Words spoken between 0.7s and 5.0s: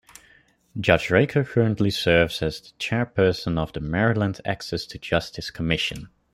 Judge Raker currently serves as the Chairperson of the Maryland Access to